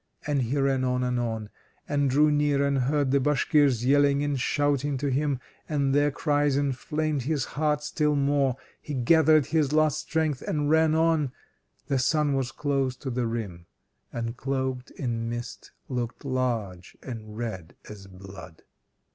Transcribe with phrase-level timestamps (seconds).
[0.25, 1.51] And he ran on and on,
[1.87, 5.39] and drew near and heard the Bashkirs yelling and shouting to him,
[5.69, 8.55] and their cries inflamed his heart still more.
[8.81, 11.33] He gathered his last strength and ran on.
[11.85, 13.67] The sun was close to the rim,
[14.11, 18.63] and cloaked in mist looked large, and red as blood.